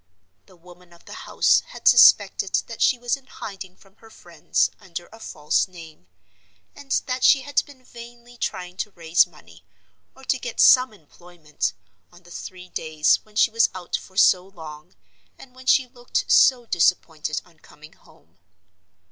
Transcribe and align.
The 0.47 0.55
woman 0.55 0.93
of 0.93 1.05
the 1.05 1.13
house 1.29 1.59
had 1.67 1.87
suspected 1.87 2.63
that 2.65 2.81
she 2.81 2.97
was 2.97 3.15
in 3.15 3.27
hiding 3.27 3.75
from 3.75 3.97
her 3.97 4.09
friends, 4.09 4.71
under 4.79 5.05
a 5.11 5.19
false 5.19 5.67
name; 5.67 6.07
and 6.75 6.91
that 7.05 7.23
she 7.23 7.41
had 7.43 7.61
been 7.67 7.83
vainly 7.83 8.35
trying 8.35 8.77
to 8.77 8.89
raise 8.89 9.27
money, 9.27 9.63
or 10.15 10.23
to 10.23 10.39
get 10.39 10.59
some 10.59 10.91
employment, 10.91 11.73
on 12.11 12.23
the 12.23 12.31
three 12.31 12.67
days 12.69 13.17
when 13.17 13.35
she 13.35 13.51
was 13.51 13.69
out 13.75 13.95
for 13.95 14.17
so 14.17 14.47
long, 14.47 14.95
and 15.37 15.53
when 15.53 15.67
she 15.67 15.85
looked 15.87 16.25
so 16.27 16.65
disappointed 16.65 17.39
on 17.45 17.59
coming 17.59 17.93
home. 17.93 18.39